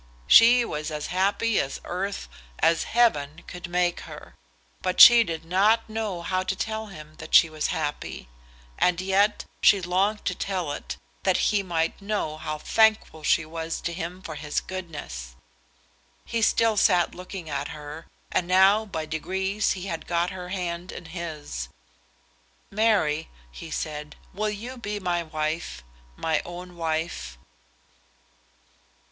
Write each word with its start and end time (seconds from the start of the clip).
She 0.25 0.65
was 0.65 0.89
as 0.89 1.05
happy 1.13 1.59
as 1.59 1.79
earth, 1.85 2.27
as 2.57 2.85
heaven 2.85 3.43
could 3.45 3.67
make 3.69 3.99
her; 3.99 4.33
but 4.81 4.99
she 4.99 5.23
did 5.23 5.45
not 5.45 5.87
know 5.87 6.23
how 6.23 6.41
to 6.41 6.55
tell 6.55 6.87
him 6.87 7.17
that 7.17 7.35
she 7.35 7.51
was 7.51 7.67
happy. 7.67 8.27
And 8.79 8.99
yet 8.99 9.45
she 9.61 9.79
longed 9.79 10.25
to 10.25 10.33
tell 10.33 10.71
it, 10.71 10.97
that 11.21 11.37
he 11.51 11.61
might 11.61 12.01
know 12.01 12.37
how 12.37 12.57
thankful 12.57 13.21
she 13.21 13.45
was 13.45 13.79
to 13.81 13.93
him 13.93 14.23
for 14.23 14.33
his 14.33 14.59
goodness. 14.59 15.35
He 16.25 16.41
still 16.41 16.77
sat 16.77 17.13
looking 17.13 17.47
at 17.47 17.67
her, 17.67 18.07
and 18.31 18.47
now 18.47 18.85
by 18.85 19.05
degrees 19.05 19.73
he 19.73 19.85
had 19.85 20.07
got 20.07 20.31
her 20.31 20.49
hand 20.49 20.91
in 20.91 21.05
his. 21.13 21.69
"Mary," 22.71 23.29
he 23.51 23.69
said, 23.69 24.15
"will 24.33 24.49
you 24.49 24.77
be 24.77 24.99
my 24.99 25.21
wife, 25.21 25.83
my 26.17 26.41
own 26.43 26.75
wife?" 26.75 27.37